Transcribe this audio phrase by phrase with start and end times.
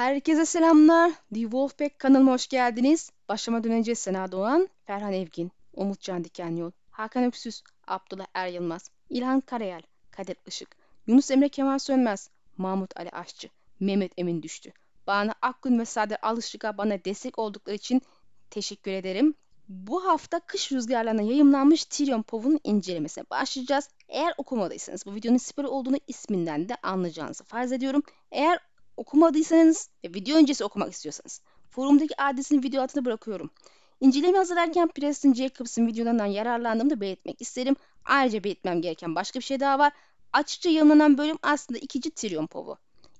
[0.00, 1.12] Herkese selamlar.
[1.34, 3.12] The Wolfpack kanalıma hoş geldiniz.
[3.28, 9.40] Başlamadan önce Sena Doğan, Ferhan Evgin, Umut Can Dikenyol, Hakan Öksüz, Abdullah Er Yılmaz, İlhan
[9.40, 10.76] Karayel, Kadir Işık,
[11.06, 13.48] Yunus Emre Kemal Sönmez, Mahmut Ali Aşçı,
[13.80, 14.72] Mehmet Emin Düştü.
[15.06, 18.02] Bana Akgün ve Sade Alışık'a bana destek oldukları için
[18.50, 19.34] teşekkür ederim.
[19.68, 23.88] Bu hafta kış rüzgarlarına yayımlanmış Tyrion Pov'un incelemesine başlayacağız.
[24.08, 28.02] Eğer okumadıysanız bu videonun spoiler olduğunu isminden de anlayacağınızı farz ediyorum.
[28.32, 33.50] Eğer okumadıysanız video öncesi okumak istiyorsanız forumdaki adresini video altına bırakıyorum.
[34.00, 37.76] İnceleme hazırlarken Preston Jacobs'ın videolarından yararlandığımı da belirtmek isterim.
[38.04, 39.92] Ayrıca belirtmem gereken başka bir şey daha var.
[40.32, 42.76] Açıkça yayınlanan bölüm aslında ikinci Tyrion Pov'u.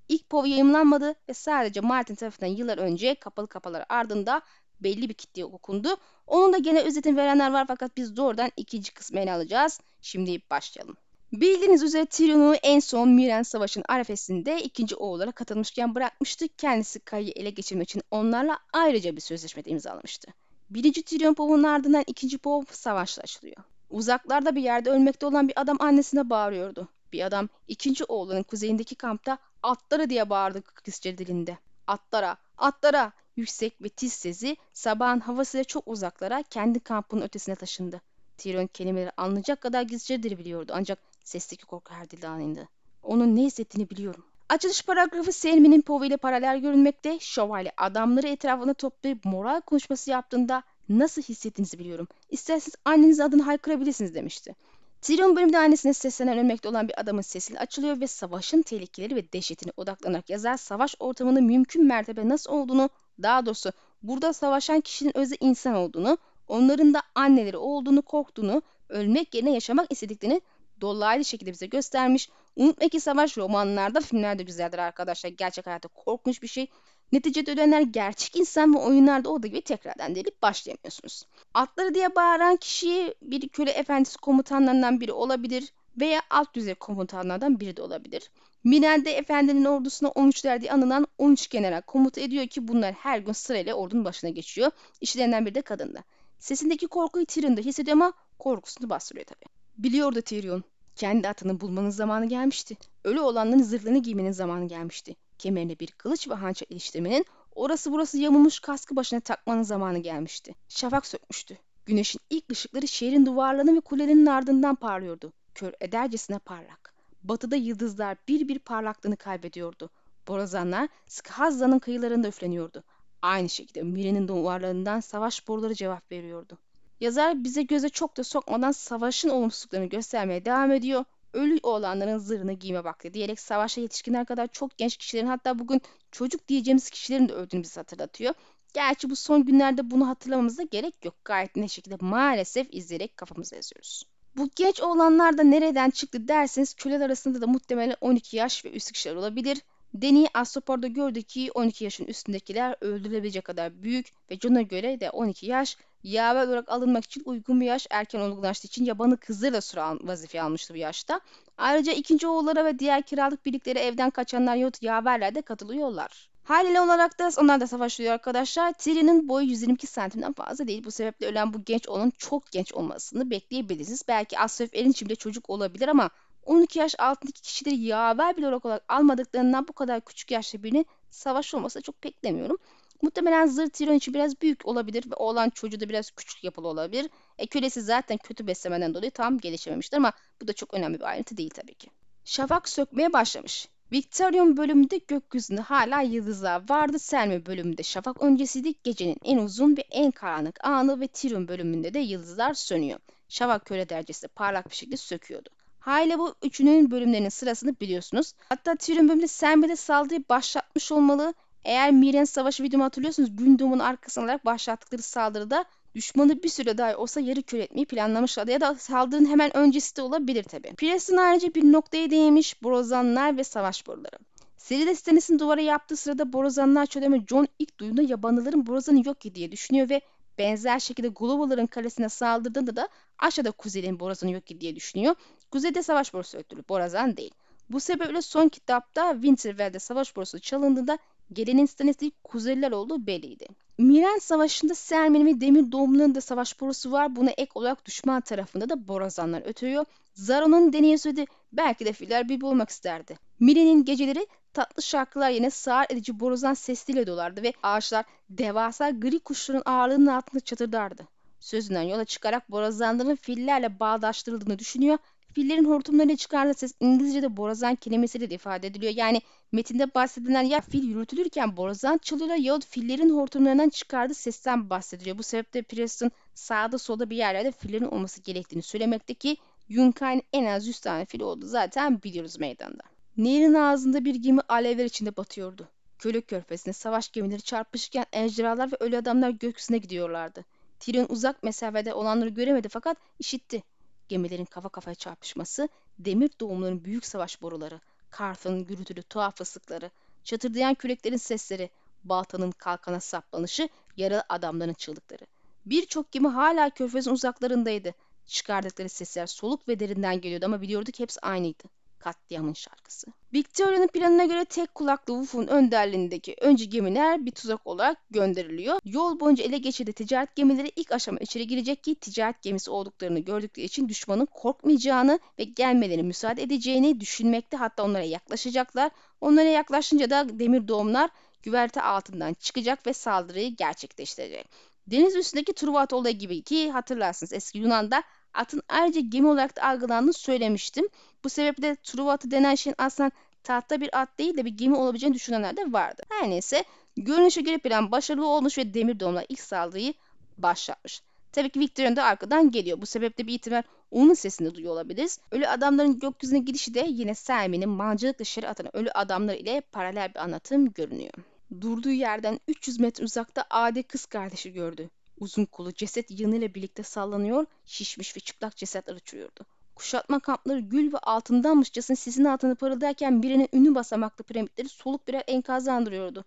[0.08, 4.42] İlk Pov yayınlanmadı ve sadece Martin tarafından yıllar önce kapalı kapalar ardında
[4.80, 5.88] belli bir kitleye okundu.
[6.26, 9.80] Onun da gene özetini verenler var fakat biz doğrudan ikinci kısmı ele alacağız.
[10.02, 10.96] Şimdi başlayalım.
[11.32, 16.48] Bildiğiniz üzere Tyrion'u en son Miren Savaşı'nın arefesinde ikinci oğullara katılmışken bırakmıştı.
[16.48, 20.34] Kendisi Kaya'yı ele geçirmek için onlarla ayrıca bir sözleşme imzalamıştı.
[20.70, 23.56] Birinci Tyrion Pov'un ardından ikinci Pov savaşla açılıyor.
[23.90, 26.88] Uzaklarda bir yerde ölmekte olan bir adam annesine bağırıyordu.
[27.12, 31.58] Bir adam ikinci oğlunun kuzeyindeki kampta atlara diye bağırdı Kıbrısça dilinde.
[31.86, 33.12] Atlara, atlara!
[33.36, 38.00] Yüksek ve tiz sesi sabahın havasıyla çok uzaklara kendi kampının ötesine taşındı.
[38.36, 42.68] Tyrion kelimeleri anlayacak kadar gizlice biliyordu ancak sesteki korku her dilde anıydı.
[43.02, 44.24] Onun ne hissettiğini biliyorum.
[44.48, 47.18] Açılış paragrafı Selmin'in Poe ile paralel görünmekte.
[47.20, 52.08] Şövalye adamları etrafına toplayıp moral konuşması yaptığında nasıl hissettiğinizi biliyorum.
[52.30, 54.54] İsterseniz anneniz adını haykırabilirsiniz demişti.
[55.02, 59.72] Tyrion bölümde annesine seslenen ölmekte olan bir adamın sesiyle açılıyor ve savaşın tehlikeleri ve dehşetine
[59.76, 62.90] odaklanarak yazar savaş ortamının mümkün mertebe nasıl olduğunu,
[63.22, 63.72] daha doğrusu
[64.02, 66.18] burada savaşan kişinin özü insan olduğunu,
[66.48, 70.40] onların da anneleri olduğunu korktuğunu, ölmek yerine yaşamak istediklerini
[70.80, 72.28] dolaylı şekilde bize göstermiş.
[72.56, 75.30] Unutma ki savaş romanlarda, filmlerde güzeldir arkadaşlar.
[75.30, 76.66] Gerçek hayatta korkunç bir şey.
[77.12, 81.24] Neticede ölenler gerçek insan ve oyunlarda olduğu gibi tekrardan delip başlayamıyorsunuz.
[81.54, 87.76] Atları diye bağıran kişi bir köle efendisi komutanlarından biri olabilir veya alt düzey komutanlardan biri
[87.76, 88.30] de olabilir.
[88.64, 93.74] Minel'de efendinin ordusuna 13'ler diye anılan 13 general komuta ediyor ki bunlar her gün sırayla
[93.74, 94.70] ordunun başına geçiyor.
[95.00, 96.04] İşlerinden biri de kadında.
[96.38, 99.50] Sesindeki korkuyu Tyrion'da hissediyor ama korkusunu bastırıyor tabii.
[99.78, 100.64] Biliyordu Tyrion.
[100.96, 102.76] Kendi atını bulmanın zamanı gelmişti.
[103.04, 105.16] Ölü olanların zırhlarını giymenin zamanı gelmişti.
[105.38, 110.54] Kemerine bir kılıç ve hançer iliştirmenin, orası burası yamulmuş kaskı başına takmanın zamanı gelmişti.
[110.68, 111.58] Şafak sökmüştü.
[111.86, 115.32] Güneşin ilk ışıkları şehrin duvarlarının ve kulelerinin ardından parlıyordu.
[115.54, 116.94] Kör edercesine parlak.
[117.22, 119.90] Batıda yıldızlar bir bir parlaklığını kaybediyordu.
[120.28, 122.84] Borazanlar Skhazda'nın kıyılarında üfleniyordu.
[123.22, 126.58] Aynı şekilde Mire'nin duvarlarından savaş boruları cevap veriyordu.
[127.00, 131.04] Yazar bize göze çok da sokmadan savaşın olumsuzluklarını göstermeye devam ediyor.
[131.32, 136.48] Ölü olanların zırhını giyme vakti diyerek savaşa yetişkinler kadar çok genç kişilerin hatta bugün çocuk
[136.48, 138.34] diyeceğimiz kişilerin de öldüğünü bize hatırlatıyor.
[138.74, 141.14] Gerçi bu son günlerde bunu hatırlamamıza gerek yok.
[141.24, 144.04] Gayet ne şekilde maalesef izleyerek kafamıza yazıyoruz.
[144.36, 148.92] Bu genç olanlar da nereden çıktı derseniz köleler arasında da muhtemelen 12 yaş ve üstü
[148.92, 149.58] kişiler olabilir.
[149.94, 155.46] Deni Astropor'da gördü ki 12 yaşın üstündekiler öldürülebilecek kadar büyük ve John'a göre de 12
[155.46, 160.42] yaş yaver olarak alınmak için uygun bir yaş erken olgunlaştığı için yabanı kızıyla al, vazife
[160.42, 161.20] almıştı bu yaşta.
[161.58, 166.30] Ayrıca ikinci oğullara ve diğer kiralık birlikleri evden kaçanlar yahut yaverler de katılıyorlar.
[166.44, 168.72] Haliyle olarak da onlar da savaşıyor arkadaşlar.
[168.72, 170.84] Tyrion'un boyu 122 santimden fazla değil.
[170.84, 174.04] Bu sebeple ölen bu genç onun çok genç olmasını bekleyebilirsiniz.
[174.08, 176.10] Belki Asref Elin içinde çocuk olabilir ama
[176.44, 181.80] 12 yaş altındaki kişileri yaver bile olarak almadıklarından bu kadar küçük yaşlı birini savaş olmasa
[181.80, 182.56] çok beklemiyorum.
[183.02, 187.10] Muhtemelen zırh Tyrion için biraz büyük olabilir ve oğlan çocuğu da biraz küçük yapılı olabilir.
[187.38, 190.12] E kölesi zaten kötü beslemeden dolayı tam gelişememiştir ama
[190.42, 191.90] bu da çok önemli bir ayrıntı değil tabii ki.
[192.24, 193.68] Şafak sökmeye başlamış.
[193.92, 196.98] Victorian bölümünde gökyüzünde hala yıldızlar vardı.
[196.98, 198.74] Selma bölümünde şafak öncesiydi.
[198.84, 203.00] Gecenin en uzun ve en karanlık anı ve Tyrion bölümünde de yıldızlar sönüyor.
[203.28, 205.48] Şafak köle derecesi parlak bir şekilde söküyordu.
[205.80, 208.32] Hayla bu üçünün bölümlerinin sırasını biliyorsunuz.
[208.48, 211.34] Hatta Tyrion bölümünde Selma'da saldırıyı başlatmış olmalı
[211.64, 215.64] eğer Miren Savaşı videomu hatırlıyorsunuz Gündüğümün arkasına alarak başlattıkları saldırıda
[215.94, 220.02] düşmanı bir süre dahi olsa yarı kör etmeyi planlamışlardı ya da saldırının hemen öncesi de
[220.02, 220.74] olabilir tabi.
[220.74, 224.16] Preston ayrıca bir noktaya değinmiş Brozanlar ve savaş boruları.
[224.56, 229.52] Seride sitenesinin duvara yaptığı sırada Borazanlar çölemi John ilk duyduğunda yabanlıların Borazan'ı yok ki diye
[229.52, 230.00] düşünüyor ve
[230.38, 235.14] benzer şekilde Global'ların kalesine saldırdığında da aşağıda Kuzey'in Borazan'ı yok ki diye düşünüyor.
[235.50, 237.34] Kuzeyde savaş borusu öttürülür, Borazan değil.
[237.70, 240.98] Bu sebeple son kitapta Winterfell'de savaş borusu çalındığında
[241.32, 243.46] Gelenin Stannis'li Kuzeyliler olduğu belliydi.
[243.78, 247.16] Miren Savaşı'nda Sermen'in ve Demir Doğumlu'nun da savaş borusu var.
[247.16, 249.84] Buna ek olarak düşman tarafında da borazanlar ötüyor.
[250.14, 251.24] Zaron'un deneye söyledi.
[251.52, 253.18] Belki de filler bir bulmak isterdi.
[253.40, 259.62] Miren'in geceleri tatlı şarkılar yerine sağır edici borazan sesiyle dolardı ve ağaçlar devasa gri kuşların
[259.64, 261.02] ağırlığının altında çatırdardı.
[261.40, 264.98] Sözünden yola çıkarak borazanların fillerle bağdaştırıldığını düşünüyor.
[265.32, 268.92] Fillerin hortumlarıyla çıkardığı ses İngilizce'de borazan kelimesiyle de ifade ediliyor.
[268.96, 269.22] Yani
[269.52, 275.18] metinde bahsedilen ya fil yürütülürken borazan çalıyorlar yahut fillerin hortumlarından çıkardığı sesten bahsediliyor.
[275.18, 279.36] Bu sebeple Preston sağda solda bir yerlerde fillerin olması gerektiğini söylemekte ki
[279.68, 282.82] Yunkai'nin en az 100 tane fil olduğu zaten biliyoruz meydanda.
[283.16, 285.68] Nehrin ağzında bir gemi alevler içinde batıyordu.
[285.98, 290.44] Köle körfezine savaş gemileri çarpışırken ejderhalar ve ölü adamlar gökyüzüne gidiyorlardı.
[290.80, 293.62] Tyrion uzak mesafede olanları göremedi fakat işitti.
[294.10, 295.68] Gemilerin kafa kafaya çarpışması,
[295.98, 297.80] demir doğumların büyük savaş boruları,
[298.10, 299.90] Karth'ın gürültülü tuhaf ıslıkları,
[300.24, 301.70] çatırdayan küreklerin sesleri,
[302.04, 305.26] baltanın kalkana saplanışı, yaralı adamların çığlıkları.
[305.66, 307.94] Birçok gemi hala körfezin uzaklarındaydı.
[308.26, 311.64] Çıkardıkları sesler soluk ve derinden geliyordu ama biliyorduk hepsi aynıydı.
[312.00, 313.06] Katliamın şarkısı.
[313.34, 318.80] Victoria'nın planına göre tek kulaklı Wolf'un önderliğindeki öncü gemiler bir tuzak olarak gönderiliyor.
[318.84, 323.66] Yol boyunca ele geçirdiği ticaret gemileri ilk aşama içeri girecek ki ticaret gemisi olduklarını gördükleri
[323.66, 328.90] için düşmanın korkmayacağını ve gelmelerine müsaade edeceğini düşünmekte hatta onlara yaklaşacaklar.
[329.20, 331.10] Onlara yaklaşınca da demir doğumlar
[331.42, 334.48] güverte altından çıkacak ve saldırıyı gerçekleştirecek.
[334.86, 338.02] Deniz üstündeki Truvat olayı gibi ki hatırlarsınız eski Yunan'da
[338.34, 340.88] atın ayrıca gemi olarak da algılandığını söylemiştim.
[341.24, 343.10] Bu sebeple Truva atı denen şeyin aslında
[343.42, 346.02] tahta bir at değil de bir gemi olabileceğini düşünenler de vardı.
[346.08, 346.64] Her neyse
[346.96, 349.94] görünüşe göre plan başarılı olmuş ve demir doğumlar ilk saldırıyı
[350.38, 351.02] başlatmış.
[351.32, 352.80] Tabii ki Victorian da arkadan geliyor.
[352.80, 355.18] Bu sebeple bir ihtimal onun sesini duyuyor olabiliriz.
[355.30, 360.22] Ölü adamların gökyüzüne gidişi de yine Selmi'nin mancılık dışarı atan ölü adamlar ile paralel bir
[360.22, 361.12] anlatım görünüyor.
[361.60, 364.90] Durduğu yerden 300 metre uzakta Adi kız kardeşi gördü.
[365.20, 369.46] Uzun kolu ceset yığınıyla birlikte sallanıyor, şişmiş ve çıplak cesetler uçuruyordu.
[369.76, 375.72] Kuşatma kampları gül ve altındanmışçasına sizin altında parıldayken birinin ünlü basamaklı piramitleri soluk birer enkazı
[375.72, 376.24] andırıyordu.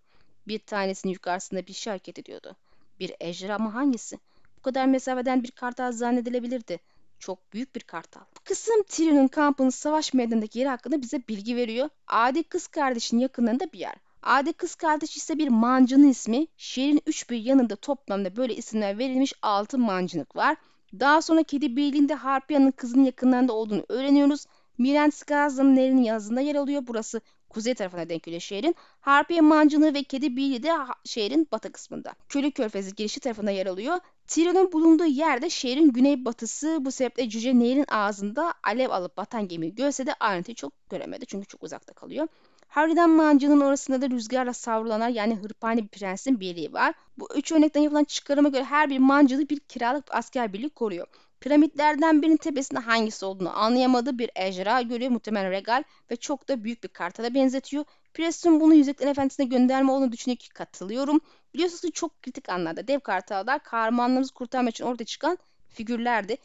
[0.48, 2.56] Bir tanesinin yukarısında bir şey hareket ediyordu.
[3.00, 4.20] Bir ejderha ama hangisi?
[4.58, 6.80] Bu kadar mesafeden bir kartal zannedilebilirdi.
[7.20, 8.22] Çok büyük bir kartal.
[8.22, 11.90] Bu kısım Tyrion'un kampının savaş meydanındaki yeri hakkında bize bilgi veriyor.
[12.08, 13.96] Adi kız kardeşinin yakınlarında bir yer.
[14.24, 16.48] Adi kız kardeş ise bir mancının ismi.
[16.58, 20.58] Şehrin üç bir yanında toplamda böyle isimler verilmiş altı mancınık var.
[21.00, 24.46] Daha sonra Kedi Beyliğinde Harpiya'nın kızının yakınlarında olduğunu öğreniyoruz.
[24.78, 26.84] Miren Skaza'nın nerinin yazında yer alıyor.
[26.88, 28.76] Burası kuzey tarafına denk geliyor şehrin.
[29.02, 30.72] Harpiye Mancınığı ve Kedi Beyliği de
[31.06, 32.14] şehrin batı kısmında.
[32.30, 33.98] Köylü Körfezi girişi tarafında yer alıyor.
[34.28, 40.06] Tyrion'un bulunduğu yerde şehrin güneybatısı bu sebeple Cüce Nehir'in ağzında alev alıp batan gemiyi görse
[40.06, 42.28] de ayrıntıyı çok göremedi çünkü çok uzakta kalıyor.
[42.74, 46.94] Harbiden mancının orasında da rüzgarla savrulanlar yani hırpani bir prensin birliği var.
[47.18, 51.08] Bu üç örnekten yapılan çıkarıma göre her bir mancılı bir kiralık asker birliği koruyor.
[51.40, 56.84] Piramitlerden birinin tepesinde hangisi olduğunu anlayamadığı bir ejderha görüyor muhtemelen regal ve çok da büyük
[56.84, 57.86] bir kartala benzetiyor.
[58.14, 61.22] Preston bunu Yüzüklerin Efendisi'ne gönderme olduğunu düşünüyor ki katılıyorum.
[61.54, 65.38] Biliyorsunuz ki çok kritik anlarda dev kartallar kahramanlarımızı kurtarmak için ortaya çıkan
[65.70, 66.38] figürlerdi.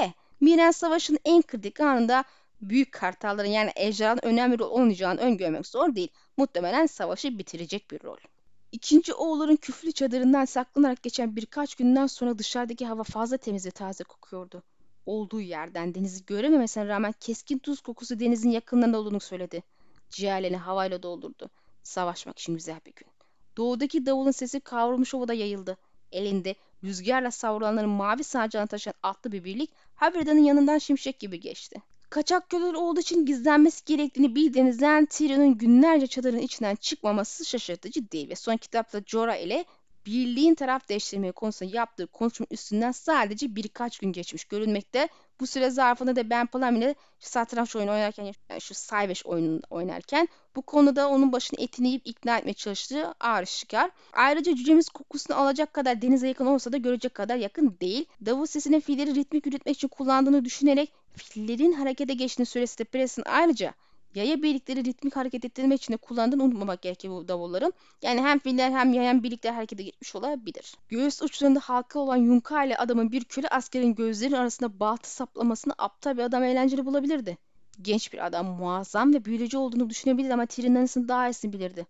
[0.00, 2.24] E, Miren Savaşı'nın en kritik anında
[2.60, 6.08] büyük kartalların yani ejderhanın önemli rol oynayacağını öngörmek zor değil.
[6.36, 8.16] Muhtemelen savaşı bitirecek bir rol.
[8.72, 14.04] İkinci oğulların küflü çadırından saklanarak geçen birkaç günden sonra dışarıdaki hava fazla temiz ve taze
[14.04, 14.62] kokuyordu.
[15.06, 19.62] Olduğu yerden denizi görememesine rağmen keskin tuz kokusu denizin yakınlarında olduğunu söyledi.
[20.10, 21.50] Ciğerlerini havayla doldurdu.
[21.82, 23.08] Savaşmak için güzel bir gün.
[23.56, 25.76] Doğudaki davulun sesi kavrulmuş ovada yayıldı.
[26.12, 31.82] Elinde rüzgarla savrulanların mavi sağacağını taşıyan atlı bir birlik Haverdan'ın yanından şimşek gibi geçti.
[32.14, 38.34] Kaçak köleler olduğu için gizlenmesi gerektiğini bildiğinizden Tyrion'un günlerce çadırın içinden çıkmaması şaşırtıcı değil ve
[38.34, 39.64] son kitapta Jorah ile
[40.06, 45.08] birliğin taraf değiştirmeye konusunda yaptığı konuşma üstünden sadece birkaç gün geçmiş görünmekte.
[45.40, 50.28] Bu süre zarfında da Ben Palam ile satranç oyunu oynarken yani şu Sayveş oyununu oynarken
[50.56, 53.14] bu konuda onun başını etini yiyip ikna etmeye çalıştığı
[53.46, 53.90] çıkar.
[54.12, 58.06] Ayrıca cücemiz kokusunu alacak kadar denize yakın olsa da görecek kadar yakın değil.
[58.26, 63.74] Davul sesine filleri ritmik yürütmek için kullandığını düşünerek fillerin harekete geçtiğini süresi de Pres'in ayrıca
[64.14, 67.72] yaya birlikleri ritmik hareket ettirmek için de kullandığını unutmamak gerekiyor bu davulların.
[68.02, 70.74] Yani hem filler hem yayan birlikler harekete geçmiş olabilir.
[70.88, 76.16] Göğüs uçlarında halka olan yunka ile adamın bir köle askerin gözlerinin arasında baltı saplamasını aptal
[76.16, 77.38] bir adam eğlenceli bulabilirdi.
[77.82, 81.86] Genç bir adam muazzam ve büyüleyici olduğunu düşünebilir ama Tyrion'un daha iyisini bilirdi.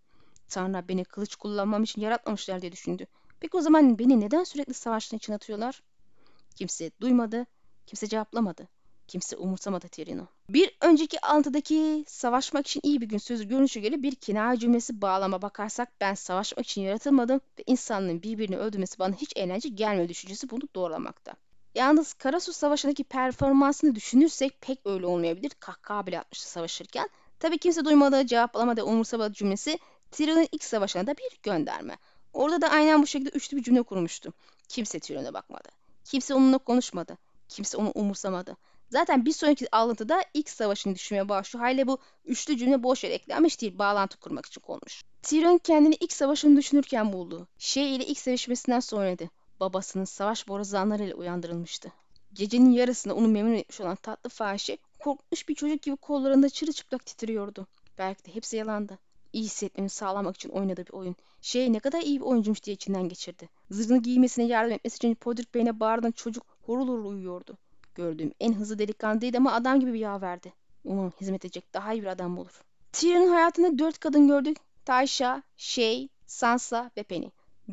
[0.49, 3.07] Tanrı beni kılıç kullanmam için yaratmamışlar diye düşündü.
[3.41, 5.83] Peki o zaman beni neden sürekli savaşın için atıyorlar?
[6.55, 7.47] Kimse duymadı,
[7.87, 8.69] kimse cevaplamadı.
[9.09, 10.29] Kimse umursamadı Tyrion'u.
[10.49, 15.43] Bir önceki alıntıdaki savaşmak için iyi bir gün sözü görünüşe göre bir kenara cümlesi bağlama
[15.43, 20.63] bakarsak ben savaşmak için yaratılmadım ve insanlığın birbirini öldürmesi bana hiç eğlence gelmiyor düşüncesi bunu
[20.75, 21.35] doğrulamakta.
[21.75, 25.53] Yalnız Karasu Savaşı'ndaki performansını düşünürsek pek öyle olmayabilir.
[25.61, 27.09] Kahkaha bile atmıştı savaşırken.
[27.39, 29.79] Tabii kimse duymadı, cevaplamadı, umursamadı cümlesi
[30.11, 31.97] Tyrion'un ilk savaşına da bir gönderme.
[32.33, 34.33] Orada da aynen bu şekilde üçlü bir cümle kurmuştu.
[34.69, 35.69] Kimse Tyrion'a bakmadı.
[36.05, 37.19] Kimse onunla konuşmadı.
[37.49, 38.57] Kimse onu umursamadı.
[38.95, 41.65] Zaten bir sonraki alıntıda ilk savaşını düşünmeye başlıyor.
[41.65, 45.03] Hayli bu üçlü cümle boş yere eklenmiş değil, bağlantı kurmak için konmuş.
[45.23, 47.49] Tyrion kendini ilk savaşını düşünürken buldu.
[47.59, 49.31] Şey ile ilk sevişmesinden sonraydı.
[49.61, 51.93] Babasının savaş borazanlarıyla uyandırılmıştı.
[52.33, 57.67] Gecenin yarısında onu memnun etmiş olan tatlı fahişe korkmuş bir çocuk gibi kollarında çırılçıplak titriyordu.
[57.99, 58.99] Belki de hepsi yalandı.
[59.33, 61.17] İyi hissetmeni sağlamak için oynadığı bir oyun.
[61.43, 63.49] Şey ne kadar iyi bir oyuncumuş diye içinden geçirdi.
[63.71, 67.59] Zırhını giymesine yardım etmesi için Podrick Bey'ine bağıran çocuk horul horul uyuyordu.
[67.95, 70.53] Gördüğüm en hızlı delikanlıydı ama adam gibi bir yağ verdi.
[70.85, 72.63] Umarım hizmet edecek daha iyi bir adam olur.
[72.93, 74.57] Tyrion'un hayatında dört kadın gördük.
[74.85, 77.31] Taysha, Shay, Sansa ve Penny.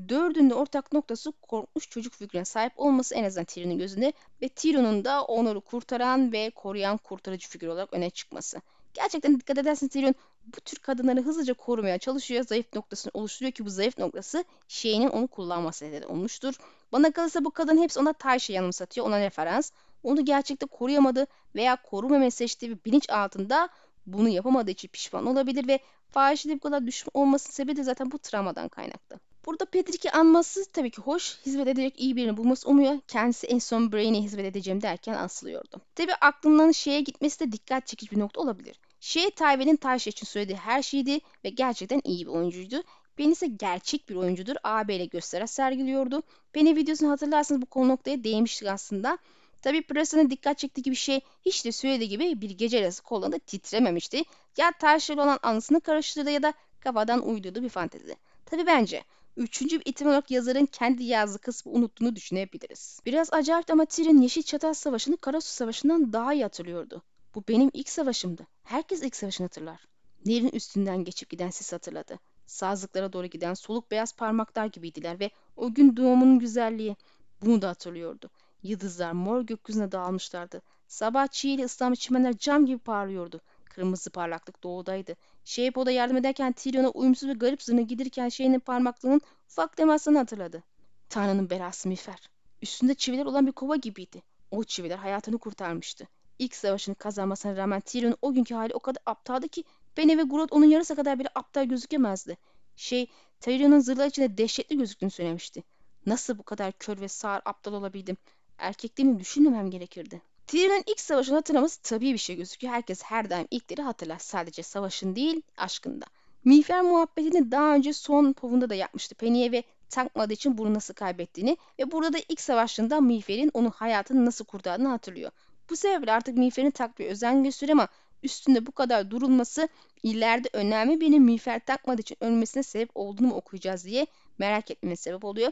[0.09, 5.23] Dördünde ortak noktası korkmuş çocuk figürüne sahip olması en azından Tyrion'un gözünde ve Tyrion'un da
[5.23, 8.61] onları kurtaran ve koruyan kurtarıcı figür olarak öne çıkması.
[8.93, 12.43] Gerçekten dikkat ederseniz Tyrion bu tür kadınları hızlıca korumaya çalışıyor.
[12.43, 16.53] Zayıf noktasını oluşturuyor ki bu zayıf noktası şeyinin onu kullanması nedeni olmuştur.
[16.91, 19.07] Bana kalırsa bu kadın hepsi ona Taysha yanımsatıyor.
[19.07, 19.71] Ona referans
[20.03, 23.69] onu gerçekte koruyamadı veya korumamayı seçtiği bir bilinç altında
[24.05, 25.79] bunu yapamadığı için pişman olabilir ve
[26.09, 29.19] fahişede bu kadar düşman olmasının sebebi de zaten bu travmadan kaynaklı.
[29.45, 31.37] Burada Patrick'i anması tabii ki hoş.
[31.45, 32.99] Hizmet edecek iyi birini bulması umuyor.
[33.07, 35.81] Kendisi en son Brain'e hizmet edeceğim derken asılıyordu.
[35.95, 38.79] Tabii aklından şeye gitmesi de dikkat çekici bir nokta olabilir.
[38.99, 42.83] Şey Tayven'in Taşa için söylediği her şeydi ve gerçekten iyi bir oyuncuydu.
[43.15, 44.55] Penny ise gerçek bir oyuncudur.
[44.63, 46.23] AB ile gösteri sergiliyordu.
[46.53, 49.17] Penny videosunu hatırlarsanız bu konu noktaya değmiştik aslında.
[49.61, 54.23] Tabi Pırasa'nın dikkat çektiği gibi şey hiç de söylediği gibi bir gece yarısı kollarında titrememişti.
[54.57, 58.15] Ya Taşya'yla olan anısını karıştırdı ya da kafadan uydurduğu bir fantezi.
[58.45, 59.03] Tabi bence
[59.37, 62.99] Üçüncü bir olarak yazarın kendi yazdığı kısmı unuttuğunu düşünebiliriz.
[63.05, 67.01] Biraz acayip ama Tyrion Yeşil Çatal Savaşı'nı Karasu Savaşı'ndan daha iyi hatırlıyordu.
[67.35, 68.47] Bu benim ilk savaşımdı.
[68.63, 69.87] Herkes ilk savaşını hatırlar.
[70.25, 72.19] Nehrin üstünden geçip giden sis hatırladı.
[72.45, 76.95] Sazlıklara doğru giden soluk beyaz parmaklar gibiydiler ve o gün doğumunun güzelliği.
[77.41, 78.29] Bunu da hatırlıyordu.
[78.63, 80.61] Yıldızlar mor gökyüzüne dağılmışlardı.
[80.87, 83.41] Sabah çiğ ıslanmış çimenler cam gibi parlıyordu.
[83.65, 85.15] Kırmızı parlaklık doğudaydı.
[85.45, 90.63] Şeypo'da yardım ederken Tyrion'a uyumsuz ve garip zırhını gidirken şeyinin parmaklığının ufak temasını hatırladı.
[91.09, 92.29] Tanrı'nın belası Mifer.
[92.61, 94.21] Üstünde çiviler olan bir kova gibiydi.
[94.51, 96.07] O çiviler hayatını kurtarmıştı.
[96.39, 99.63] İlk savaşını kazanmasına rağmen Tyrion'un o günkü hali o kadar aptaldı ki
[99.97, 102.37] Benny ve Groot onun yarısı kadar bile aptal gözükemezdi.
[102.75, 103.07] Şey,
[103.39, 105.63] Tyrion'un zırhlar içinde dehşetli gözüktüğünü söylemişti.
[106.05, 108.17] Nasıl bu kadar kör ve sağır aptal olabildim?
[108.61, 110.21] Erkekliğimi düşünmemem gerekirdi.
[110.47, 112.73] Tyrion'un ilk savaşını hatırlaması tabii bir şey gözüküyor.
[112.73, 114.19] Herkes her daim ilkleri hatırlar.
[114.19, 116.05] Sadece savaşın değil, aşkında.
[116.45, 121.57] Miğfer muhabbetini daha önce son povunda da yapmıştı Penny'e ve takmadığı için bunu nasıl kaybettiğini
[121.79, 125.31] ve burada da ilk savaşında Miğfer'in onun hayatını nasıl kurtardığını hatırlıyor.
[125.69, 127.87] Bu sebeple artık Miğfer'in takmaya özen gösteriyor ama
[128.23, 129.67] üstünde bu kadar durulması
[130.03, 135.25] ileride önemli birinin miğfer takmadığı için ölmesine sebep olduğunu mu okuyacağız diye merak etmeme sebep
[135.25, 135.51] oluyor.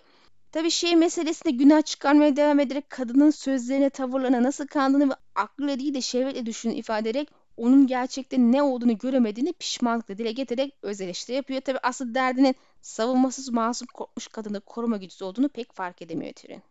[0.51, 5.93] Tabii şey meselesinde günah çıkarmaya devam ederek kadının sözlerine, tavırlarına nasıl kandığını ve aklıyla değil
[5.93, 11.35] de şehvetle düşündüğünü ifade ederek onun gerçekte ne olduğunu göremediğini pişmanlıkla dile getirerek öz eleştiri
[11.35, 11.61] yapıyor.
[11.61, 16.61] Tabii asıl derdinin savunmasız masum korkmuş kadını koruma gücüsü olduğunu pek fark edemiyor Tyrion.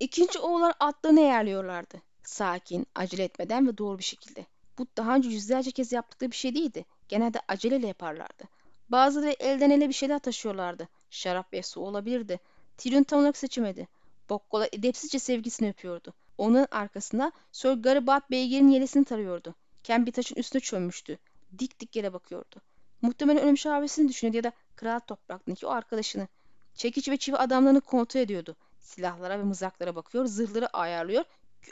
[0.00, 2.02] İkinci oğullar atlarını eğerliyorlardı.
[2.24, 4.46] Sakin, acele etmeden ve doğru bir şekilde.
[4.78, 6.84] Bu daha önce yüzlerce kez yaptıkları bir şey değildi.
[7.08, 8.44] Genelde aceleyle yaparlardı.
[8.88, 10.88] Bazıları elden ele bir şeyler taşıyorlardı.
[11.10, 12.40] Şarap ve su olabilirdi.
[12.76, 13.88] Tyrion tam olarak seçemedi.
[14.30, 16.14] Bokkola edepsizce sevgisini öpüyordu.
[16.38, 19.54] Onun arkasında Sir Garibat beygerin yelesini tarıyordu.
[19.82, 21.18] Ken bir taşın üstüne çömmüştü.
[21.58, 22.56] Dik dik yere bakıyordu.
[23.02, 26.28] Muhtemelen ölmüş abisini düşünüyordu ya da kral topraktaki o arkadaşını.
[26.74, 28.56] Çekiç ve çivi adamlarını kontrol ediyordu.
[28.80, 31.24] Silahlara ve mızraklara bakıyor, zırhları ayarlıyor,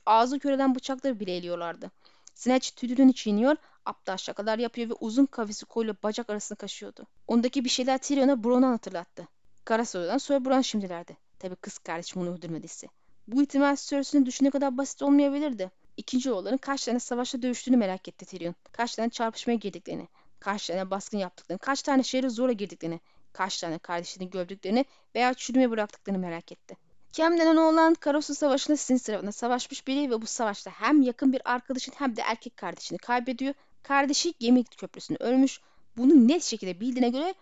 [0.06, 1.90] ağzı köreden bıçakları bile eliyorlardı.
[2.35, 7.06] Snatch tüdülünü çiğniyor, aptal şakalar yapıyor ve uzun kafesi koluyla bacak arasını kaşıyordu.
[7.28, 9.28] Ondaki bir şeyler Tyrion'a Bron'u hatırlattı.
[9.64, 11.16] Kara sorudan sonra Bron şimdilerde.
[11.38, 12.87] Tabi kız kardeşim onu öldürmediyse.
[13.28, 15.71] Bu ihtimal Cersei'nin düşündüğü kadar basit olmayabilirdi.
[15.97, 18.54] İkinci oğulların kaç tane savaşta dövüştüğünü merak etti Tyrion.
[18.73, 20.09] Kaç tane çarpışmaya girdiklerini,
[20.40, 23.00] kaç tane baskın yaptıklarını, kaç tane şehre zora girdiklerini,
[23.33, 26.76] kaç tane kardeşini gördüklerini veya çürümeye bıraktıklarını merak etti.
[27.12, 31.42] Kem denen oğlan Karasu Savaşı'nda sizin sırasında savaşmış biri ve bu savaşta hem yakın bir
[31.45, 33.54] arkadaşın hem de erkek kardeşini kaybediyor.
[33.83, 35.61] Kardeşi gemi köprüsünde ölmüş.
[35.97, 37.35] Bunu net şekilde bildiğine göre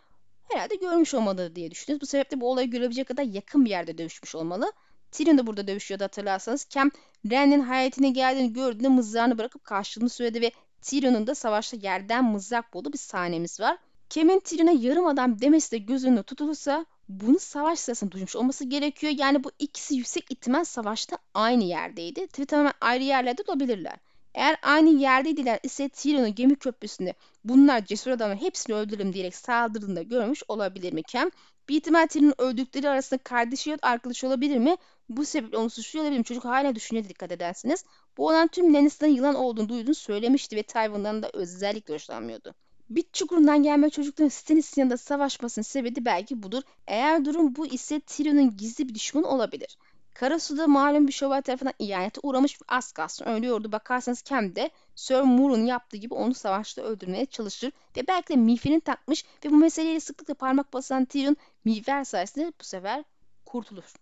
[0.53, 2.03] herhalde görmüş olmalı diye düşünüyoruz.
[2.03, 4.73] Bu sebeple bu olayı görebilecek kadar yakın bir yerde dövüşmüş olmalı.
[5.13, 6.65] Tyrion da burada dövüşüyordu hatırlarsanız.
[6.65, 6.91] Kem
[7.31, 10.53] Ren'in hayatine geldiğini gördüğünde mızrağını bırakıp karşılığını söyledi ve
[10.83, 13.79] Tyrion'un da savaşta yerden mızrak bulduğu bir sahnemiz var.
[14.11, 19.13] Kem'in Tyrion'a yarım adam demesi de göz tutulursa bunu savaş sırasında duymuş olması gerekiyor.
[19.17, 22.27] Yani bu ikisi yüksek ihtimal savaşta aynı yerdeydi.
[22.27, 23.97] Tabii tamamen ayrı yerlerde olabilirler.
[24.35, 30.43] Eğer aynı yerdeydiler ise Tyrion'un gemi köprüsünde bunlar cesur adamlar hepsini öldürelim diyerek saldırdığında görmüş
[30.49, 31.31] olabilir mi Kem?
[31.69, 34.77] Bir ihtimal Tyrion'un öldükleri arasında kardeşi yok arkadaş olabilir mi?
[35.09, 36.25] Bu sebeple onu suçluyor olabilir mi?
[36.25, 37.85] Çocuk hala düşünüyor dikkat ederseniz.
[38.17, 42.55] Bu olan tüm Lannister'ın yılan olduğunu duyduğunu söylemişti ve Tywin'dan da özellikle hoşlanmıyordu.
[42.91, 46.63] Bit çukurundan gelme çocukların Stannis'in yanında savaşmasının sebebi belki budur.
[46.87, 49.77] Eğer durum bu ise Tyrion'un gizli bir düşmanı olabilir.
[50.15, 53.73] Karasu'da malum bir şövalye tarafından ihanete uğramış ve az kalsın ölüyordu.
[53.73, 58.81] Bakarsanız Kem de Sir Moor'un yaptığı gibi onu savaşta öldürmeye çalışır ve belki de miğferini
[58.81, 63.05] takmış ve bu meseleyle sıklıkla parmak basan Tyrion miğfer sayesinde bu sefer
[63.45, 63.93] kurtulur.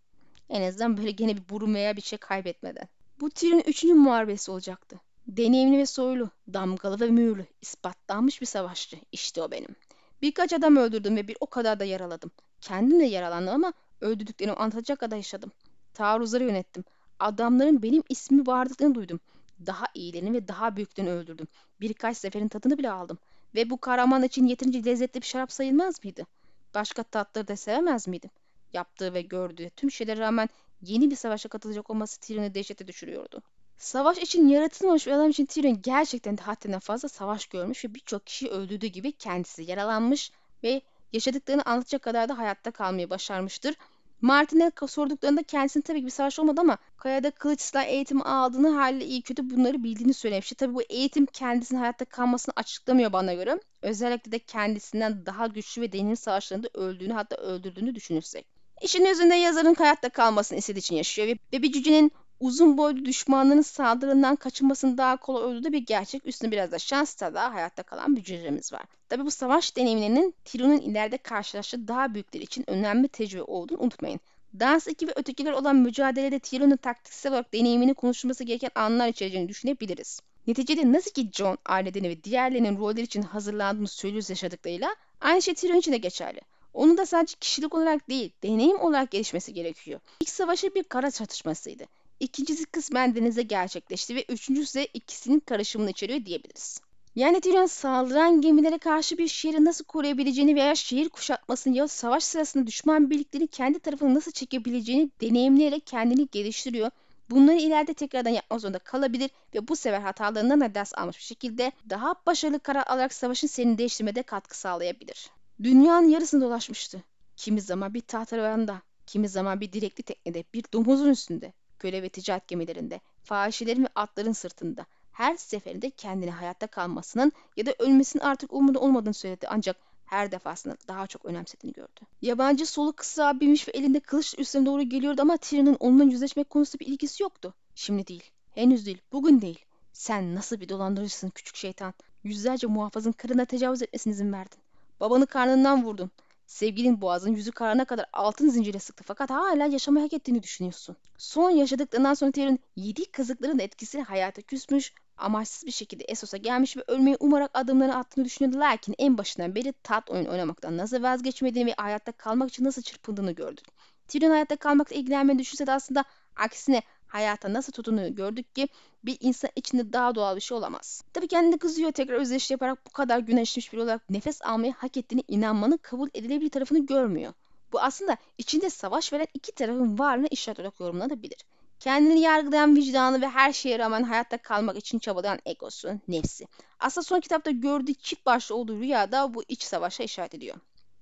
[0.48, 2.88] En azından böyle gene bir burun veya bir şey kaybetmeden.
[3.20, 5.00] Bu Tyrion'un üçüncü muharebesi olacaktı.
[5.26, 8.96] Deneyimli ve soylu, damgalı ve mühürlü, ispatlanmış bir savaşçı.
[9.12, 9.76] İşte o benim.
[10.22, 12.30] Birkaç adam öldürdüm ve bir o kadar da yaraladım.
[12.60, 15.52] Kendim de yaralandım ama öldürdüklerimi anlatacak kadar yaşadım.
[15.98, 16.84] Taarruzları yönettim.
[17.18, 19.20] Adamların benim ismi bağırdıklarını duydum.
[19.66, 21.48] Daha iyilerini ve daha büyüklerini öldürdüm.
[21.80, 23.18] Birkaç seferin tadını bile aldım.
[23.54, 26.26] Ve bu kahraman için yeterince lezzetli bir şarap sayılmaz mıydı?
[26.74, 28.30] Başka tatları da sevemez miydim?
[28.72, 30.48] Yaptığı ve gördüğü tüm şeylere rağmen
[30.82, 33.42] yeni bir savaşa katılacak olması Tyrion'u dehşete düşürüyordu.
[33.78, 38.26] Savaş için yaratılmamış bir adam için Tyrion gerçekten de haddinden fazla savaş görmüş ve birçok
[38.26, 43.74] kişi öldürdüğü gibi kendisi yaralanmış ve yaşadıklarını anlatacak kadar da hayatta kalmayı başarmıştır.
[44.20, 49.22] Martin'e sorduklarında kendisinin tabii ki bir savaş olmadı ama Kaya'da kılıçla eğitim aldığını haliyle iyi
[49.22, 50.54] kötü bunları bildiğini söylemişti.
[50.54, 53.60] Tabii bu eğitim kendisinin hayatta kalmasını açıklamıyor bana göre.
[53.82, 58.46] Özellikle de kendisinden daha güçlü ve deneyimli savaşlarında öldüğünü hatta öldürdüğünü düşünürsek.
[58.82, 64.36] İşin özünde yazarın hayatta kalmasını istediği için yaşıyor ve bir cücenin uzun boylu düşmanların saldırından
[64.36, 66.26] kaçınmasının daha kolay olduğu da bir gerçek.
[66.26, 68.82] Üstüne biraz da şans da hayatta kalan bir cücemiz var.
[69.08, 74.20] Tabi bu savaş deneyimlerinin Tyrion'un ileride karşılaştığı daha büyükler için önemli tecrübe olduğunu unutmayın.
[74.60, 80.20] Dans ekibi ötekiler olan mücadelede Tyrion'un taktiksel olarak deneyimini konuşulması gereken anlar içereceğini düşünebiliriz.
[80.46, 85.76] Neticede nasıl ki John, ailelerini ve diğerlerinin rolleri için hazırlandığını söylüyoruz yaşadıklarıyla, aynı şey Tyrion
[85.76, 86.40] için de geçerli.
[86.74, 90.00] Onun da sadece kişilik olarak değil, deneyim olarak gelişmesi gerekiyor.
[90.20, 91.84] İlk savaşı bir kara çatışmasıydı.
[92.20, 96.80] İkincisi kısmen denize gerçekleşti ve üçüncüsü de ikisinin karışımını içeriyor diyebiliriz.
[97.14, 102.66] Yani Tyrion saldıran gemilere karşı bir şehri nasıl koruyabileceğini veya şehir kuşatmasını ya savaş sırasında
[102.66, 106.90] düşman birlikleri kendi tarafına nasıl çekebileceğini deneyimleyerek kendini geliştiriyor.
[107.30, 111.72] Bunları ileride tekrardan yapmak zorunda kalabilir ve bu sefer hatalarından da ders almış bir şekilde
[111.90, 115.30] daha başarılı karar alarak savaşın seni değiştirmede katkı sağlayabilir.
[115.62, 117.02] Dünyanın yarısını dolaşmıştı.
[117.36, 122.48] Kimi zaman bir tahtaravanda, kimi zaman bir direkli teknede, bir domuzun üstünde, köle ve ticaret
[122.48, 124.86] gemilerinde, fahişelerin ve atların sırtında.
[125.12, 130.76] Her seferinde kendini hayatta kalmasının ya da ölmesinin artık umurunda olmadığını söyledi ancak her defasında
[130.88, 132.00] daha çok önemsediğini gördü.
[132.22, 136.80] Yabancı solu kısa binmiş ve elinde kılıç üstüne doğru geliyordu ama Tyrion'un onunla yüzleşmek konusunda
[136.80, 137.54] bir ilgisi yoktu.
[137.74, 139.58] Şimdi değil, henüz değil, bugün değil.
[139.92, 141.94] Sen nasıl bir dolandırıcısın küçük şeytan.
[142.24, 144.58] Yüzlerce muhafızın karına tecavüz etmesine izin verdin.
[145.00, 146.10] Babanı karnından vurdun.
[146.48, 150.96] Sevgilin boğazın yüzü karana kadar altın zincire sıktı fakat hala yaşamayı hak ettiğini düşünüyorsun.
[151.18, 156.84] Son yaşadıklarından sonra Tyrion yedi kazıkların etkisiyle hayata küsmüş, amaçsız bir şekilde Essos'a gelmiş ve
[156.86, 158.60] ölmeyi umarak adımlarını attığını düşünüyordu.
[158.60, 163.32] Lakin en başından beri tat oyun oynamaktan nasıl vazgeçmediğini ve hayatta kalmak için nasıl çırpındığını
[163.32, 163.60] gördü.
[164.08, 166.04] Tyrion hayatta kalmakla ilgilenmeyi düşünse de aslında
[166.36, 168.68] aksine hayata nasıl tutunuyor gördük ki
[169.04, 171.02] bir insan içinde daha doğal bir şey olamaz.
[171.12, 175.22] Tabii kendini kızıyor tekrar özdeşli yaparak bu kadar güneşlemiş biri olarak nefes almayı hak ettiğini
[175.28, 177.32] inanmanın kabul edilebilir tarafını görmüyor.
[177.72, 181.38] Bu aslında içinde savaş veren iki tarafın varlığını işaret olarak yorumlanabilir.
[181.80, 186.46] Kendini yargılayan vicdanı ve her şeye rağmen hayatta kalmak için çabalayan egosu, nefsi.
[186.80, 190.56] Aslında son kitapta gördüğü çift başlı olduğu rüyada bu iç savaşa işaret ediyor.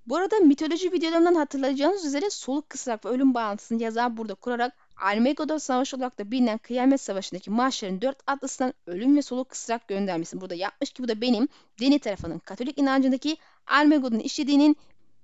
[0.07, 5.59] Bu arada mitoloji videolarından hatırlayacağınız üzere soluk kısarak ve ölüm bağlantısını yazar burada kurarak Armageddon
[5.59, 10.55] Savaşı olarak da bilinen Kıyamet Savaşı'ndaki Mahşer'in dört atlısından ölüm ve soluk kısarak göndermesini burada
[10.55, 11.49] yapmış ki bu da benim
[11.81, 14.77] Deni tarafının Katolik inancındaki Armageddon'un işlediğinin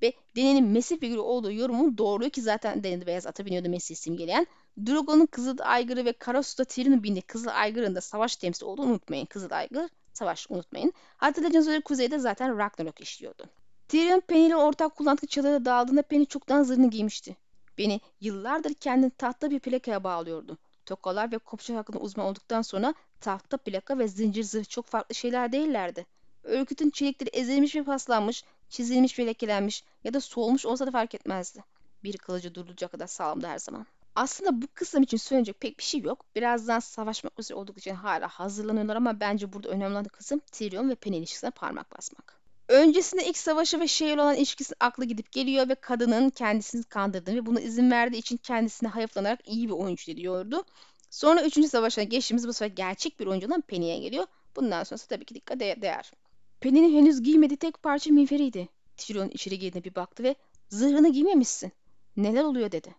[0.02, 4.46] ve Deni'nin Mesih figürü olduğu yorumun doğru ki zaten Deni'de beyaz ata biniyordu Mesih simgeleyen.
[4.86, 9.26] Drogo'nun Kızıl Aygırı ve Karasu'da Tyrion'un bindiği Kızıl Aygır'ın da savaş temsil olduğunu unutmayın.
[9.26, 10.92] Kızıl Aygır savaş unutmayın.
[11.16, 13.44] Hatırlayacağınız üzere kuzeyde zaten Ragnarok işliyordu.
[13.88, 17.36] Tyrion Penny ile ortak kullandığı çadırda dağıldığında Penny çoktan zırhını giymişti.
[17.78, 20.58] Beni yıllardır kendini tahta bir plakaya bağlıyordu.
[20.86, 25.52] Tokalar ve kopçak hakkında uzman olduktan sonra tahta plaka ve zincir zırh çok farklı şeyler
[25.52, 26.06] değillerdi.
[26.42, 31.64] Örgütün çelikleri ezilmiş ve paslanmış, çizilmiş ve lekelenmiş ya da solmuş olsa da fark etmezdi.
[32.04, 33.86] Bir kılıcı durduracak kadar sağlamdı her zaman.
[34.14, 36.24] Aslında bu kısım için söylenecek pek bir şey yok.
[36.36, 40.94] Birazdan savaşmak üzere oldukları için hala hazırlanıyorlar ama bence burada önemli olan kısım Tyrion ve
[40.94, 42.41] Penny ilişkisine parmak basmak.
[42.72, 47.46] Öncesinde ilk savaşı ve şey olan ilişkisi aklı gidip geliyor ve kadının kendisini kandırdığını ve
[47.46, 50.64] buna izin verdiği için kendisine hayıflanarak iyi bir oyuncu diyordu.
[51.10, 51.66] Sonra 3.
[51.66, 54.26] savaşa geçtiğimiz bu sefer gerçek bir oyuncu olan Penny'e geliyor.
[54.56, 56.12] Bundan sonrası tabii ki dikkat değer.
[56.60, 58.68] Penny'nin henüz giymediği tek parça miğferiydi.
[58.96, 60.34] Tyrion içeri girdiğinde bir baktı ve
[60.68, 61.72] zırhını giymemişsin.
[62.16, 62.94] Neler oluyor dedi.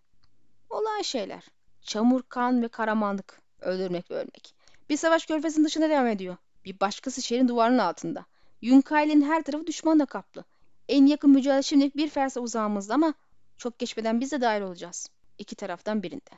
[0.70, 1.44] Olan şeyler.
[1.82, 3.42] Çamur, kan ve karamanlık.
[3.62, 4.54] Öldürmek ve ölmek.
[4.90, 6.38] Bir savaş körfezin dışına devam ediyor.
[6.66, 8.26] Bir başkası şehrin duvarının altında.
[8.64, 10.44] Yunkaile'nin her tarafı düşmanla kaplı.
[10.90, 13.14] En yakın mücadele şimdilik bir fersa uzağımızda ama
[13.58, 15.10] çok geçmeden biz de dahil olacağız.
[15.38, 16.30] İki taraftan birinde.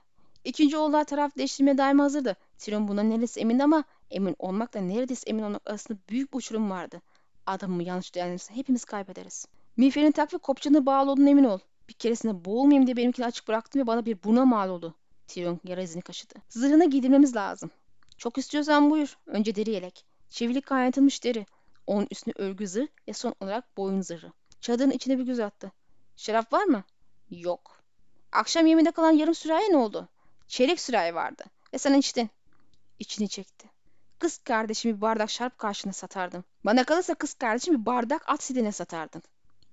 [0.44, 2.36] İkinci oğullar taraf değiştirmeye daima hazırdı.
[2.58, 7.02] Tyrion buna neresi emindi ama emin olmakla neredeyse emin olmak arasında büyük bir uçurum vardı.
[7.46, 9.48] Adamımı yanlış değerlendirirse hepimiz kaybederiz.
[9.78, 11.60] Miğferin tak ve kopçanı bağlı olduğunu emin ol.
[11.90, 14.96] Bir keresinde boğulmayayım diye benimkini açık bıraktım ve bana bir buna mal oldu.
[15.28, 16.34] Tyrion yara izini kaşıdı.
[16.50, 17.72] Zırhını giydirmemiz lazım.
[18.18, 19.18] Çok istiyorsan buyur.
[19.26, 20.06] Önce deri yelek.
[20.30, 21.46] Çivilik kaynatılmış deri.
[21.88, 24.32] Onun üstüne örgü zırh ve son olarak boyun zırhı.
[24.62, 25.72] Çadırın içine bir göz attı.
[26.16, 26.84] Şarap var mı?
[27.30, 27.82] Yok.
[28.32, 30.10] Akşam yemeğinde kalan yarım sürahi ne oldu?
[30.48, 31.44] Çeyrek sürahi vardı.
[31.74, 32.30] Ve sen içtin.
[33.00, 33.70] İçini çekti.
[34.20, 36.44] Kız kardeşimi bir bardak şarap karşına satardım.
[36.66, 39.24] Bana kalırsa kız kardeşim bir bardak at sidine satardın.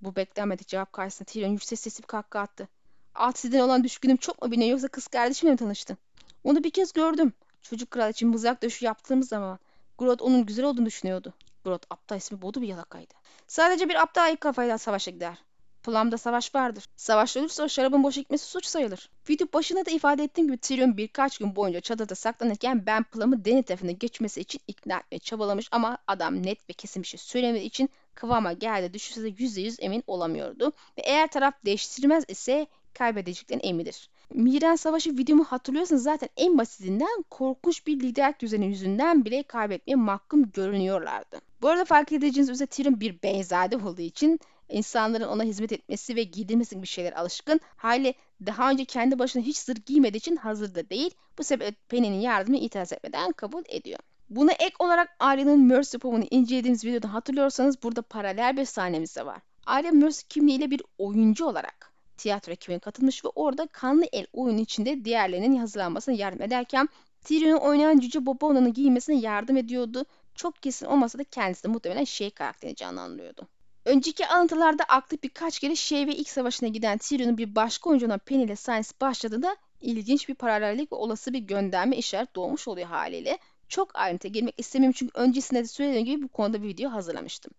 [0.00, 2.68] Bu beklenmedik cevap karşısında Tyrion yüksek sesli bir kahkaha attı.
[3.14, 5.98] At sidine olan düşkünüm çok mu biniyor yoksa kız kardeşimle mi tanıştın?
[6.44, 7.32] Onu bir kez gördüm.
[7.62, 9.58] Çocuk kral için mızrak döşü yaptığımız zaman
[9.98, 11.34] Grot onun güzel olduğunu düşünüyordu.
[11.64, 13.14] Grot aptal ismi bodu bir yalakaydı.
[13.46, 15.38] Sadece bir aptal ayık kafayla savaşa gider.
[15.82, 16.84] Plum'da savaş vardır.
[16.96, 19.10] Savaş olursa o şarabın boş gitmesi suç sayılır.
[19.30, 23.64] Video başında da ifade ettiğim gibi Tyrion birkaç gün boyunca çadırda saklanırken ben Plum'ı deniz
[23.64, 27.90] tarafına geçmesi için ikna etmeye çabalamış ama adam net ve kesin bir şey söylemediği için
[28.14, 30.72] kıvama geldi düşünse de %100 emin olamıyordu.
[30.98, 34.10] Ve eğer taraf değiştirmez ise kaybedeceklerin emindir.
[34.34, 40.52] Miren Savaşı videomu hatırlıyorsanız zaten en basitinden korkunç bir lider düzeni yüzünden bile kaybetmeye mahkum
[40.52, 41.40] görünüyorlardı.
[41.62, 46.22] Bu arada fark edeceğiniz üzere Tyrion bir beyzade olduğu için insanların ona hizmet etmesi ve
[46.22, 47.60] giydirmesi gibi şeyler alışkın.
[47.76, 48.14] Hali
[48.46, 51.10] daha önce kendi başına hiç zırh giymediği için hazır da değil.
[51.38, 53.98] Bu sebeple Penny'nin yardımını itiraz etmeden kabul ediyor.
[54.30, 59.40] Buna ek olarak Arya'nın Mercy Poem'unu incelediğimiz videoda hatırlıyorsanız burada paralel bir sahnemiz de var.
[59.66, 65.04] Arya Mercy kimliğiyle bir oyuncu olarak tiyatro ekibine katılmış ve orada kanlı el oyunu içinde
[65.04, 66.88] diğerlerinin hazırlanmasına yardım ederken
[67.24, 70.04] Tyrion'u oynayan Cüce Bobona'nın giymesine yardım ediyordu.
[70.34, 73.48] Çok kesin olmasa da kendisi de muhtemelen şey karakterini canlandırıyordu.
[73.84, 78.44] Önceki alıntılarda aklı birkaç kere şey ve ilk savaşına giden Tyrion'un bir başka oyuncunun Penny
[78.44, 83.38] ile Science başladığında ilginç bir paralellik ve olası bir gönderme işaret doğmuş oluyor haliyle.
[83.68, 87.52] Çok ayrıntı girmek istemiyorum çünkü öncesinde de söylediğim gibi bu konuda bir video hazırlamıştım.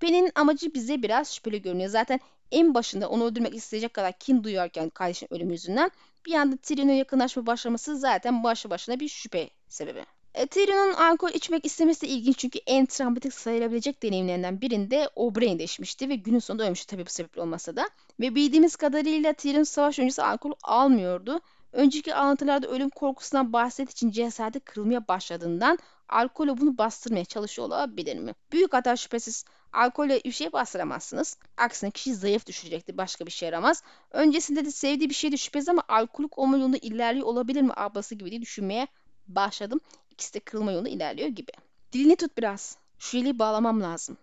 [0.00, 1.90] Penny'nin amacı bize biraz şüpheli görünüyor.
[1.90, 2.20] Zaten
[2.52, 5.90] en başında onu öldürmek isteyecek kadar kin duyarken kardeşinin ölümü yüzünden
[6.26, 10.04] bir anda Tyrion'a yakınlaşma başlaması zaten başlı başına bir şüphe sebebi.
[10.34, 16.08] E, Tyrion'un alkol içmek istemesi de ilginç çünkü en travmatik sayılabilecek deneyimlerinden birinde Oberyn değişmişti
[16.08, 17.90] ve günün sonunda ölmüştü tabii bu sebeple olmasa da.
[18.20, 21.40] Ve bildiğimiz kadarıyla Tyrion savaş öncesi alkol almıyordu.
[21.72, 25.78] Önceki alıntılarda ölüm korkusundan bahsettiği için cesedi kırılmaya başladığından
[26.08, 28.34] alkolle bunu bastırmaya çalışıyor olabilir mi?
[28.52, 29.44] Büyük hata şüphesiz.
[29.72, 31.36] Alkolle bir şey bastıramazsınız.
[31.56, 32.96] Aksine kişi zayıf düşürecektir.
[32.96, 33.82] Başka bir şey yaramaz.
[34.10, 38.30] Öncesinde de sevdiği bir şeydi şüphesiz ama alkolik olma yolunda ilerliyor olabilir mi ablası gibi
[38.30, 38.88] diye düşünmeye
[39.28, 39.80] başladım.
[40.10, 41.52] İkisi de kırılma yolunda ilerliyor gibi.
[41.92, 42.76] Dilini tut biraz.
[42.98, 44.16] Şu eli bağlamam lazım.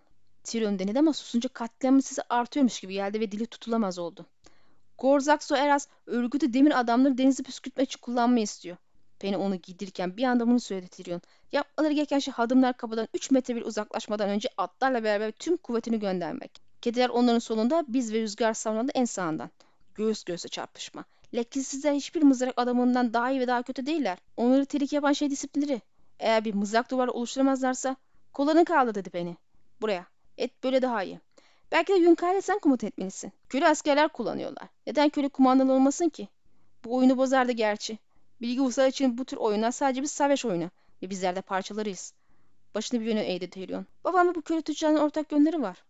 [0.44, 4.26] Tyrion denedi ama susunca katliamın sesi artıyormuş gibi geldi ve dili tutulamaz oldu.
[4.98, 8.76] Gorzak Soeras örgütü demir adamları denizi püskürtmek için kullanmayı istiyor.
[9.18, 11.20] Penny onu giydirirken bir anda bunu söyledi Tyrion.
[11.52, 16.60] Yapmaları gereken şey hadımlar kapıdan 3 metre bir uzaklaşmadan önce atlarla beraber tüm kuvvetini göndermek.
[16.82, 19.50] Kediler onların solunda, biz ve rüzgar savunanda en sağından.
[19.94, 21.04] Göğüs göğüse çarpışma.
[21.34, 24.18] Lekesizler hiçbir mızrak adamından daha iyi ve daha kötü değiller.
[24.36, 25.80] Onları tehlike yapan şey disiplinleri.
[26.18, 27.96] Eğer bir mızrak duvarı oluşturamazlarsa
[28.32, 29.34] kollarını kaldı dedi Penny.
[29.80, 30.06] Buraya.
[30.38, 31.20] Et böyle daha iyi.
[31.72, 33.32] Belki de Yunkay'la sen komuta etmelisin.
[33.48, 34.68] Köle askerler kullanıyorlar.
[34.86, 36.28] Neden köle kumandalı olmasın ki?
[36.84, 37.98] Bu oyunu bozardı gerçi.
[38.40, 40.70] Bilgi ustalar için bu tür oyunlar sadece bir savaş oyunu.
[41.02, 42.12] Ve bizler de parçalarıyız.
[42.74, 43.86] Başını bir yöne eğdi Tyrion.
[44.04, 45.84] Babamla bu köle tüccarının ortak yönleri var.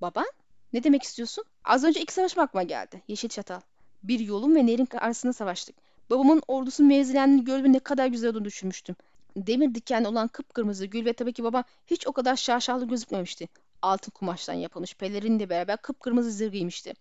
[0.00, 0.26] Baban?
[0.72, 1.44] Ne demek istiyorsun?
[1.64, 3.02] Az önce ilk savaş aklıma geldi.
[3.08, 3.60] Yeşil çatal.
[4.02, 5.76] Bir yolun ve nehrin arasında savaştık.
[6.10, 8.96] Babamın ordusunun mevzilendiğini gördüğümde ne kadar güzel olduğunu düşünmüştüm.
[9.36, 13.48] Demir dikenli olan kıpkırmızı gül ve tabii ki babam hiç o kadar şaşalı gözükmemişti.
[13.84, 16.94] Altın kumaştan yapılmış pelerinle beraber kıpkırmızı zırh giymişti.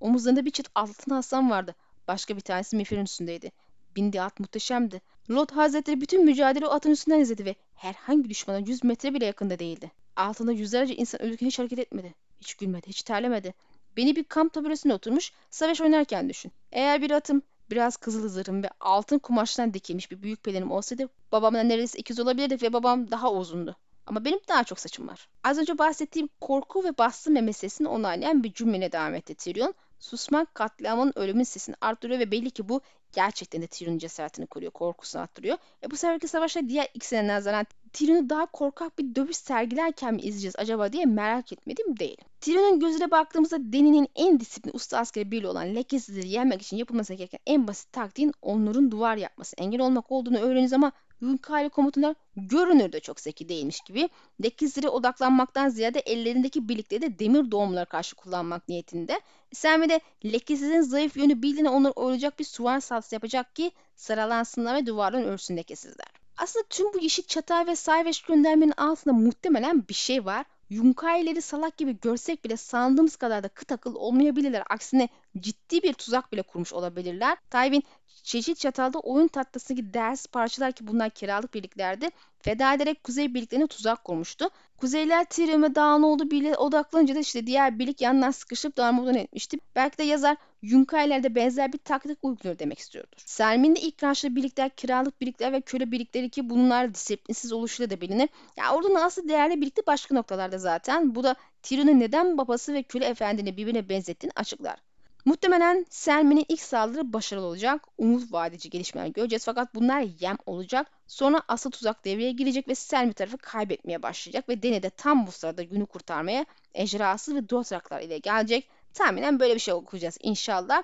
[0.00, 1.74] Omuzlarında bir çift altın aslan vardı.
[2.08, 3.52] Başka bir tanesi miğferin üstündeydi.
[3.96, 5.00] Bindi at muhteşemdi.
[5.30, 9.58] Lot Hazretleri bütün mücadele o atın üstünden izledi ve herhangi düşmana 100 metre bile yakında
[9.58, 9.90] değildi.
[10.16, 12.14] Altında yüzlerce insan ölürken hiç hareket etmedi.
[12.40, 13.54] Hiç gülmedi, hiç terlemedi.
[13.96, 16.52] Beni bir kamp taburesine oturmuş, savaş oynarken düşün.
[16.72, 21.62] Eğer bir atım biraz kızıl zırhım ve altın kumaştan dikilmiş bir büyük pelerim olsaydı babamla
[21.62, 23.76] neredeyse ikiz olabilirdik ve babam daha uzundu.
[24.10, 25.28] Ama benim daha çok saçım var.
[25.44, 29.74] Az önce bahsettiğim korku ve bastı memesesini onaylayan bir cümlene devam etti Tyrion.
[29.98, 32.80] Susmak katliamın ölümün sesini arttırıyor ve belli ki bu
[33.12, 35.58] gerçekten de Tyrion'un cesaretini koruyor, korkusunu arttırıyor.
[35.82, 40.54] E bu seferki savaşta diğer ikisine nazaran Tyrion'u daha korkak bir dövüş sergilerken mi izleyeceğiz
[40.58, 42.16] acaba diye merak etmedim değil.
[42.40, 47.40] Tyrion'un gözüne baktığımızda Deni'nin en disiplinli usta askeri biri olan lekesizleri yenmek için yapılması gereken
[47.46, 53.20] en basit taktiğin onların duvar yapması, engel olmak olduğunu öğreniyoruz ama Yunkali komutanlar görünürde çok
[53.20, 54.08] zeki değilmiş gibi
[54.42, 59.20] lekizlere odaklanmaktan ziyade ellerindeki birlikleri de demir doğumlara karşı kullanmak niyetinde.
[59.52, 64.86] Selmi de lekesizin zayıf yönü bildiğine onları oylayacak bir suvar saltısı yapacak ki saralansınlar ve
[64.86, 66.06] duvardan örsün lekesizler.
[66.36, 70.46] Aslında tüm bu yeşil çatay ve sayveş göndermenin altında muhtemelen bir şey var.
[70.70, 74.62] Yunkaileri salak gibi görsek bile sandığımız kadar da kıt akıl olmayabilirler.
[74.70, 75.08] Aksine
[75.38, 77.38] ciddi bir tuzak bile kurmuş olabilirler.
[77.50, 77.82] Tywin
[78.22, 82.08] çeşit çatalda oyun tahtasındaki ders parçalar ki bunlar kiralık birliklerdi.
[82.42, 84.50] Feda ederek kuzey birliklerine tuzak kurmuştu.
[84.76, 89.58] Kuzeyler Tyrion ve Dağınoğlu birliğe odaklanınca da işte diğer birlik yandan sıkışıp darmaduman etmişti.
[89.76, 93.18] Belki de yazar Yunkailer'de benzer bir taktik uyguluyor demek istiyordur.
[93.26, 98.00] Selmin'in de ilk karşıda birlikler kiralık birlikler ve köle birlikleri ki bunlar disiplinsiz oluşuyla da
[98.00, 98.28] bilinir.
[98.56, 101.14] Ya yani orada asıl değerli birlikte başka noktalarda zaten.
[101.14, 104.89] Bu da Tyrion'un neden babası ve köle efendini birbirine benzettiğini açıklar.
[105.24, 107.86] Muhtemelen Selmi'nin ilk saldırı başarılı olacak.
[107.98, 110.86] Umut vadeci gelişmeler göreceğiz fakat bunlar yem olacak.
[111.06, 115.32] Sonra asıl tuzak devreye girecek ve Selmi tarafı kaybetmeye başlayacak ve Deni de tam bu
[115.32, 118.68] sırada günü kurtarmaya ejderhası ve dotraklar ile gelecek.
[118.94, 120.82] Tahminen böyle bir şey okuyacağız inşallah.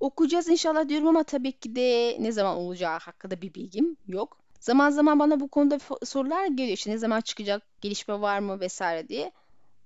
[0.00, 4.38] Okuyacağız inşallah diyorum ama tabii ki de ne zaman olacağı hakkında bir bilgim yok.
[4.60, 9.08] Zaman zaman bana bu konuda sorular geliyor işte ne zaman çıkacak, gelişme var mı vesaire
[9.08, 9.32] diye.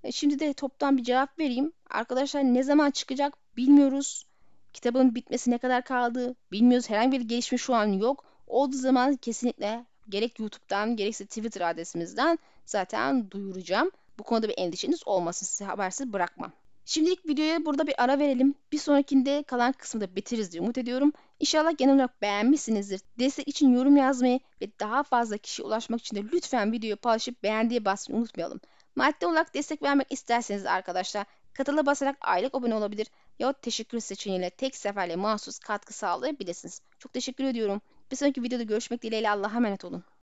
[0.04, 1.72] E, şimdi de toptan bir cevap vereyim.
[1.90, 4.26] Arkadaşlar ne zaman çıkacak bilmiyoruz.
[4.72, 6.90] Kitabın bitmesi ne kadar kaldı bilmiyoruz.
[6.90, 8.24] Herhangi bir gelişme şu an yok.
[8.46, 13.90] Olduğu zaman kesinlikle gerek YouTube'dan gerekse Twitter adresimizden zaten duyuracağım.
[14.18, 15.46] Bu konuda bir endişeniz olmasın.
[15.46, 16.52] Sizi habersiz bırakmam.
[16.84, 18.54] Şimdilik videoya burada bir ara verelim.
[18.72, 21.12] Bir sonrakinde kalan kısmında bitiririz diye umut ediyorum.
[21.40, 23.00] İnşallah genel olarak beğenmişsinizdir.
[23.18, 27.84] Destek için yorum yazmayı ve daha fazla kişiye ulaşmak için de lütfen videoyu paylaşıp beğendiği
[27.84, 28.60] basmayı unutmayalım.
[28.96, 33.06] Maddi olarak destek vermek isterseniz arkadaşlar katıla basarak aylık abone olabilir
[33.38, 36.80] yahut teşekkür seçeneğiyle tek seferle mahsus katkı sağlayabilirsiniz.
[36.98, 37.80] Çok teşekkür ediyorum.
[38.10, 40.04] Bir sonraki videoda görüşmek dileğiyle Allah'a emanet olun.